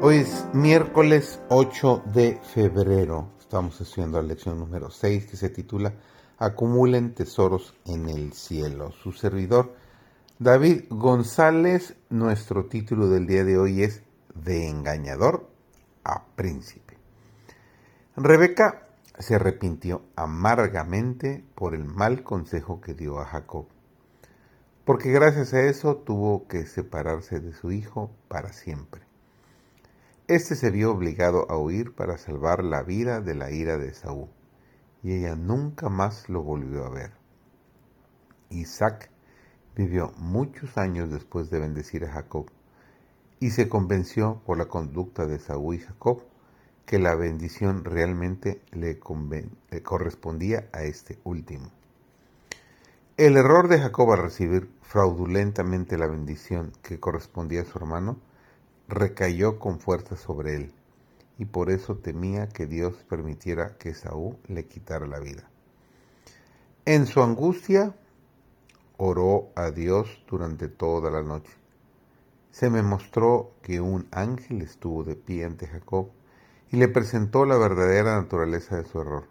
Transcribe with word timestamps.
Hoy 0.00 0.18
es 0.18 0.46
miércoles 0.52 1.40
8 1.48 2.04
de 2.14 2.40
febrero. 2.54 3.32
Estamos 3.40 3.80
estudiando 3.80 4.22
la 4.22 4.28
lección 4.28 4.56
número 4.56 4.92
6 4.92 5.26
que 5.26 5.36
se 5.36 5.50
titula 5.50 5.92
Acumulen 6.38 7.14
tesoros 7.14 7.74
en 7.84 8.08
el 8.08 8.32
cielo. 8.32 8.92
Su 8.92 9.10
servidor 9.10 9.74
David 10.38 10.84
González, 10.88 11.96
nuestro 12.10 12.66
título 12.66 13.08
del 13.08 13.26
día 13.26 13.42
de 13.42 13.58
hoy 13.58 13.82
es 13.82 14.04
De 14.36 14.68
engañador 14.68 15.50
a 16.04 16.26
príncipe. 16.36 16.96
Rebeca 18.14 18.86
se 19.18 19.34
arrepintió 19.34 20.02
amargamente 20.14 21.44
por 21.56 21.74
el 21.74 21.84
mal 21.84 22.22
consejo 22.22 22.80
que 22.80 22.94
dio 22.94 23.18
a 23.18 23.24
Jacob, 23.24 23.66
porque 24.84 25.10
gracias 25.10 25.54
a 25.54 25.62
eso 25.62 25.96
tuvo 25.96 26.46
que 26.46 26.66
separarse 26.66 27.40
de 27.40 27.52
su 27.52 27.72
hijo 27.72 28.12
para 28.28 28.52
siempre. 28.52 29.07
Este 30.28 30.56
se 30.56 30.70
vio 30.70 30.92
obligado 30.92 31.50
a 31.50 31.56
huir 31.56 31.94
para 31.94 32.18
salvar 32.18 32.62
la 32.62 32.82
vida 32.82 33.22
de 33.22 33.34
la 33.34 33.50
ira 33.50 33.78
de 33.78 33.94
Saúl, 33.94 34.28
y 35.02 35.14
ella 35.14 35.34
nunca 35.36 35.88
más 35.88 36.28
lo 36.28 36.42
volvió 36.42 36.84
a 36.84 36.90
ver. 36.90 37.12
Isaac 38.50 39.10
vivió 39.74 40.12
muchos 40.18 40.76
años 40.76 41.10
después 41.10 41.48
de 41.48 41.60
bendecir 41.60 42.04
a 42.04 42.12
Jacob, 42.12 42.50
y 43.40 43.52
se 43.52 43.70
convenció 43.70 44.42
por 44.44 44.58
la 44.58 44.66
conducta 44.66 45.24
de 45.24 45.38
Saúl 45.38 45.76
y 45.76 45.78
Jacob 45.78 46.20
que 46.84 46.98
la 46.98 47.14
bendición 47.14 47.86
realmente 47.86 48.60
le, 48.72 49.00
le 49.70 49.82
correspondía 49.82 50.68
a 50.74 50.82
este 50.82 51.18
último. 51.24 51.72
El 53.16 53.38
error 53.38 53.68
de 53.68 53.80
Jacob 53.80 54.12
al 54.12 54.24
recibir 54.24 54.70
fraudulentamente 54.82 55.96
la 55.96 56.06
bendición 56.06 56.72
que 56.82 57.00
correspondía 57.00 57.62
a 57.62 57.64
su 57.64 57.78
hermano 57.78 58.18
recayó 58.88 59.58
con 59.58 59.80
fuerza 59.80 60.16
sobre 60.16 60.56
él, 60.56 60.72
y 61.38 61.44
por 61.44 61.70
eso 61.70 61.96
temía 61.96 62.48
que 62.48 62.66
Dios 62.66 62.94
permitiera 63.08 63.76
que 63.76 63.94
Saúl 63.94 64.36
le 64.48 64.66
quitara 64.66 65.06
la 65.06 65.20
vida. 65.20 65.48
En 66.84 67.06
su 67.06 67.22
angustia 67.22 67.94
oró 68.96 69.50
a 69.54 69.70
Dios 69.70 70.24
durante 70.28 70.68
toda 70.68 71.10
la 71.10 71.22
noche. 71.22 71.52
Se 72.50 72.70
me 72.70 72.82
mostró 72.82 73.52
que 73.62 73.80
un 73.80 74.08
ángel 74.10 74.62
estuvo 74.62 75.04
de 75.04 75.14
pie 75.14 75.44
ante 75.44 75.66
Jacob 75.66 76.08
y 76.72 76.78
le 76.78 76.88
presentó 76.88 77.44
la 77.44 77.56
verdadera 77.56 78.16
naturaleza 78.16 78.76
de 78.76 78.84
su 78.84 79.00
error. 79.00 79.28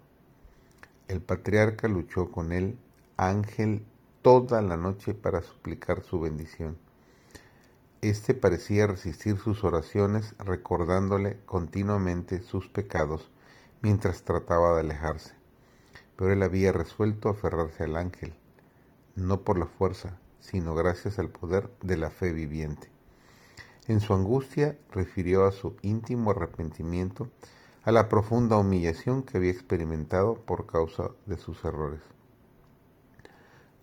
El 1.07 1.21
patriarca 1.21 1.87
luchó 1.87 2.31
con 2.31 2.51
el 2.51 2.77
ángel 3.17 3.85
toda 4.21 4.61
la 4.61 4.77
noche 4.77 5.13
para 5.13 5.41
suplicar 5.41 6.03
su 6.03 6.19
bendición. 6.19 6.77
Este 8.03 8.35
parecía 8.35 8.85
resistir 8.85 9.39
sus 9.39 9.63
oraciones 9.63 10.35
recordándole 10.37 11.39
continuamente 11.47 12.43
sus 12.43 12.67
pecados 12.67 13.31
mientras 13.81 14.21
trataba 14.21 14.75
de 14.75 14.81
alejarse. 14.81 15.33
Pero 16.15 16.31
él 16.31 16.43
había 16.43 16.71
resuelto 16.71 17.27
aferrarse 17.29 17.85
al 17.85 17.95
ángel, 17.95 18.35
no 19.15 19.41
por 19.41 19.57
la 19.57 19.65
fuerza, 19.65 20.19
sino 20.39 20.75
gracias 20.75 21.17
al 21.17 21.29
poder 21.29 21.71
de 21.81 21.97
la 21.97 22.11
fe 22.11 22.33
viviente. 22.33 22.87
En 23.87 23.99
su 23.99 24.13
angustia 24.13 24.77
refirió 24.91 25.47
a 25.47 25.51
su 25.51 25.75
íntimo 25.81 26.29
arrepentimiento, 26.29 27.31
a 27.83 27.91
la 27.91 28.09
profunda 28.09 28.57
humillación 28.57 29.23
que 29.23 29.37
había 29.37 29.51
experimentado 29.51 30.35
por 30.35 30.67
causa 30.67 31.09
de 31.25 31.37
sus 31.37 31.65
errores. 31.65 32.01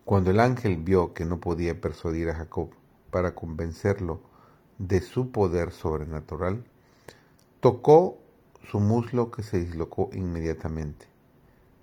Cuando 0.04 0.30
el 0.30 0.38
ángel 0.38 0.76
vio 0.76 1.14
que 1.14 1.24
no 1.24 1.40
podía 1.40 1.80
persuadir 1.80 2.30
a 2.30 2.36
Jacob 2.36 2.70
para 3.14 3.36
convencerlo 3.36 4.18
de 4.78 5.00
su 5.00 5.30
poder 5.30 5.70
sobrenatural, 5.70 6.64
tocó 7.60 8.18
su 8.68 8.80
muslo 8.80 9.30
que 9.30 9.44
se 9.44 9.60
dislocó 9.60 10.10
inmediatamente. 10.12 11.06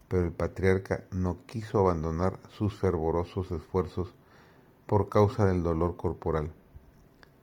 Pero 0.10 0.26
el 0.26 0.34
patriarca 0.34 1.06
no 1.10 1.38
quiso 1.46 1.80
abandonar 1.80 2.38
sus 2.50 2.78
fervorosos 2.78 3.50
esfuerzos 3.50 4.14
por 4.88 5.08
causa 5.08 5.46
del 5.46 5.64
dolor 5.64 5.96
corporal. 5.96 6.52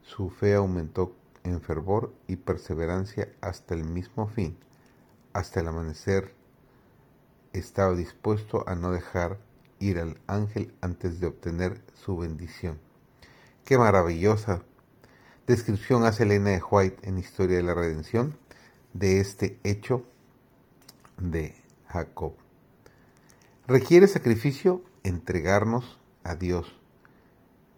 Su 0.03 0.29
fe 0.29 0.53
aumentó 0.53 1.15
en 1.43 1.59
fervor 1.59 2.13
y 2.27 2.35
perseverancia 2.35 3.33
hasta 3.41 3.73
el 3.73 3.85
mismo 3.85 4.27
fin. 4.27 4.55
Hasta 5.33 5.61
el 5.61 5.67
amanecer 5.67 6.35
estaba 7.53 7.95
dispuesto 7.95 8.69
a 8.69 8.75
no 8.75 8.91
dejar 8.91 9.39
ir 9.79 9.97
al 9.97 10.19
ángel 10.27 10.75
antes 10.79 11.19
de 11.19 11.25
obtener 11.25 11.81
su 11.95 12.17
bendición. 12.17 12.77
Qué 13.69 13.77
maravillosa 13.77 14.63
descripción 15.45 16.03
hace 16.03 16.23
Elena 16.23 16.49
de 16.49 16.59
White 16.71 17.07
en 17.07 17.19
Historia 17.19 17.57
de 17.57 17.61
la 17.61 17.75
Redención 17.75 18.35
de 18.93 19.19
este 19.19 19.59
hecho 19.63 20.03
de 21.19 21.53
Jacob. 21.87 22.33
Requiere 23.67 24.07
sacrificio 24.07 24.81
entregarnos 25.03 25.99
a 26.23 26.33
Dios, 26.33 26.79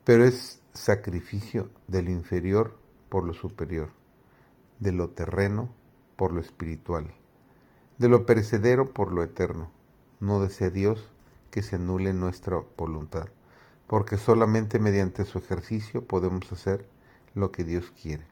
pero 0.06 0.24
es 0.24 0.62
sacrificio 0.72 1.70
de 1.90 2.04
lo 2.04 2.12
inferior 2.12 2.78
por 3.10 3.26
lo 3.26 3.34
superior, 3.34 3.90
de 4.80 4.94
lo 4.94 5.10
terreno 5.10 5.76
por 6.16 6.32
lo 6.32 6.40
espiritual, 6.40 7.14
de 7.98 8.08
lo 8.08 8.26
perecedero 8.26 8.94
por 8.94 9.12
lo 9.12 9.24
eterno. 9.24 9.70
No 10.22 10.42
desea 10.42 10.70
Dios 10.70 11.12
que 11.50 11.62
se 11.62 11.76
anule 11.76 12.14
nuestra 12.14 12.64
voluntad 12.78 13.28
porque 13.92 14.16
solamente 14.16 14.80
mediante 14.80 15.26
su 15.26 15.40
ejercicio 15.40 16.06
podemos 16.08 16.50
hacer 16.54 16.88
lo 17.36 17.52
que 17.52 17.66
Dios 17.66 17.92
quiere. 18.02 18.24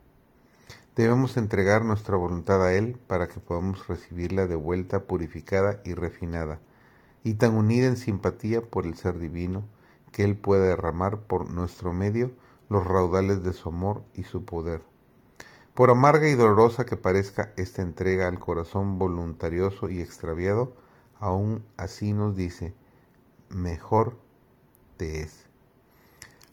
Debemos 0.96 1.36
entregar 1.36 1.84
nuestra 1.84 2.16
voluntad 2.16 2.66
a 2.66 2.72
Él 2.72 2.98
para 3.08 3.28
que 3.28 3.42
podamos 3.42 3.86
recibirla 3.90 4.48
de 4.48 4.56
vuelta 4.56 5.04
purificada 5.04 5.82
y 5.84 5.96
refinada, 5.96 6.62
y 7.26 7.34
tan 7.34 7.58
unida 7.58 7.88
en 7.88 7.98
simpatía 7.98 8.62
por 8.62 8.86
el 8.86 8.96
ser 8.96 9.20
divino, 9.20 9.66
que 10.14 10.24
Él 10.24 10.38
pueda 10.38 10.64
derramar 10.66 11.24
por 11.24 11.50
nuestro 11.50 11.92
medio 11.92 12.32
los 12.70 12.88
raudales 12.88 13.44
de 13.44 13.52
su 13.52 13.68
amor 13.68 14.04
y 14.14 14.24
su 14.24 14.46
poder. 14.46 14.82
Por 15.74 15.90
amarga 15.90 16.30
y 16.30 16.36
dolorosa 16.36 16.86
que 16.86 16.96
parezca 16.96 17.52
esta 17.58 17.82
entrega 17.82 18.30
al 18.30 18.40
corazón 18.40 18.98
voluntarioso 18.98 19.90
y 19.90 20.00
extraviado, 20.00 20.74
aún 21.20 21.66
así 21.76 22.14
nos 22.14 22.38
dice, 22.38 22.74
mejor 23.50 24.16
te 24.96 25.20
es 25.20 25.49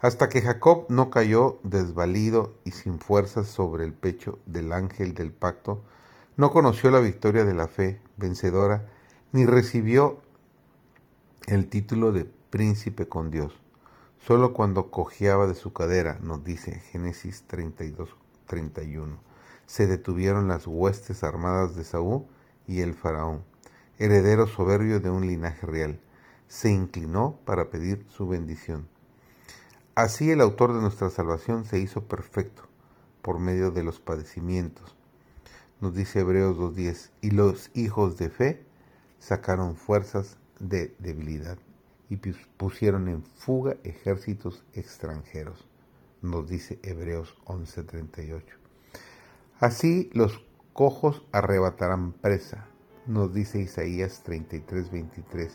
hasta 0.01 0.29
que 0.29 0.43
Jacob 0.43 0.87
no 0.89 1.11
cayó 1.11 1.59
desvalido 1.63 2.55
y 2.65 2.73
sin 2.73 2.99
fuerzas 2.99 3.49
sobre 3.49 3.85
el 3.85 3.93
pecho 3.93 4.39
del 4.47 4.73
ángel 4.73 5.15
del 5.15 5.33
pacto, 5.33 5.83
no 6.37 6.51
conoció 6.51 6.91
la 6.91 7.01
victoria 7.01 7.45
de 7.45 7.55
la 7.55 7.67
fe 7.67 8.01
vencedora, 8.17 8.87
ni 9.33 9.47
recibió 9.47 10.21
el 11.47 11.69
título 11.69 12.13
de 12.13 12.25
príncipe 12.25 13.09
con 13.09 13.31
Dios. 13.31 13.59
Solo 14.19 14.53
cuando 14.53 14.91
cojeaba 14.91 15.47
de 15.47 15.55
su 15.55 15.73
cadera, 15.73 16.19
nos 16.21 16.45
dice 16.45 16.81
Génesis 16.91 17.45
32, 17.47 18.17
31, 18.47 19.19
se 19.67 19.87
detuvieron 19.87 20.49
las 20.49 20.67
huestes 20.67 21.25
armadas 21.25 21.75
de 21.75 21.85
Saúl 21.85 22.27
y 22.67 22.81
el 22.81 22.95
faraón, 22.95 23.45
heredero 23.99 24.47
soberbio 24.47 25.01
de 25.01 25.11
un 25.11 25.27
linaje 25.27 25.67
real. 25.67 26.01
Se 26.49 26.71
inclinó 26.71 27.39
para 27.45 27.71
pedir 27.71 28.05
su 28.09 28.29
bendición. 28.29 28.89
Así 29.97 30.31
el 30.31 30.43
autor 30.43 30.75
de 30.75 30.83
nuestra 30.83 31.09
salvación 31.09 31.65
se 31.65 31.79
hizo 31.79 32.03
perfecto 32.03 32.65
por 33.23 33.39
medio 33.39 33.71
de 33.71 33.83
los 33.83 33.99
padecimientos. 33.99 34.95
Nos 35.81 35.95
dice 35.95 36.21
Hebreos 36.21 36.59
2.10, 36.59 37.13
y 37.23 37.31
los 37.31 37.71
hijos 37.73 38.19
de 38.19 38.29
fe 38.29 38.63
sacaron 39.19 39.75
fuerzas 39.75 40.37
de 40.61 40.95
debilidad 40.99 41.57
y 42.11 42.19
pusieron 42.59 43.09
en 43.09 43.23
fuga 43.23 43.77
ejércitos 43.85 44.63
extranjeros. 44.75 45.67
Nos 46.21 46.47
dice 46.47 46.79
Hebreos 46.83 47.35
11.38. 47.47 48.43
Así 49.61 50.11
los 50.13 50.45
cojos 50.75 51.25
arrebatarán 51.33 52.13
presa, 52.13 52.67
nos 53.07 53.33
dice 53.33 53.61
Isaías 53.61 54.23
33.23. 54.27 55.53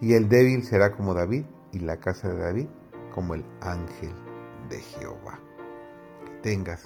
Y 0.00 0.12
el 0.12 0.28
débil 0.28 0.62
será 0.62 0.92
como 0.92 1.14
David 1.14 1.46
y 1.72 1.80
la 1.80 1.96
casa 1.96 2.28
de 2.28 2.38
David 2.38 2.68
como 3.16 3.34
el 3.34 3.44
ángel 3.62 4.14
de 4.68 4.78
Jehová. 4.78 5.40
tengas 6.42 6.84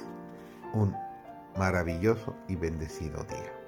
un 0.72 0.94
maravilloso 1.58 2.34
y 2.46 2.54
bendecido 2.54 3.24
día. 3.24 3.59